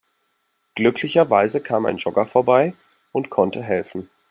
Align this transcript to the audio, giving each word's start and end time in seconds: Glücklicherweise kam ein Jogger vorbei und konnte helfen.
Glücklicherweise 0.73 1.61
kam 1.61 1.85
ein 1.85 1.97
Jogger 1.97 2.25
vorbei 2.25 2.73
und 3.11 3.29
konnte 3.29 3.61
helfen. 3.61 4.09